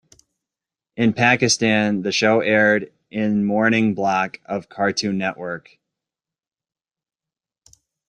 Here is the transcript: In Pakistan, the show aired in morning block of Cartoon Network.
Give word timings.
In 0.97 1.13
Pakistan, 1.13 2.01
the 2.01 2.11
show 2.11 2.39
aired 2.39 2.91
in 3.11 3.45
morning 3.45 3.93
block 3.93 4.39
of 4.45 4.67
Cartoon 4.67 5.19
Network. 5.19 5.77